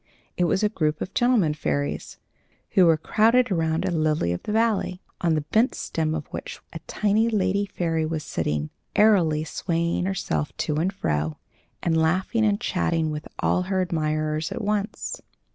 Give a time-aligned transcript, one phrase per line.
[0.35, 2.17] It was a group of gentlemen fairies,
[2.71, 6.59] who were crowding around a lily of the valley, on the bent stem of which
[6.73, 11.37] a tiny lady fairy was sitting, airily swaying herself to and fro,
[11.83, 15.21] and laughing and chatting with all her admirers at once.